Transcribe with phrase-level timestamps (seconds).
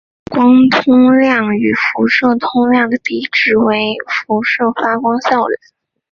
[0.31, 5.53] 光通量与辐射通量的比值称为辐射发光效率。